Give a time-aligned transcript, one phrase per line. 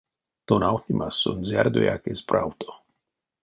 [0.47, 2.69] Тонавтнемас сон зярдояк эзь правто.